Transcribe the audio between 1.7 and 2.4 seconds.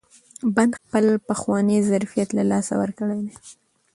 ظرفیت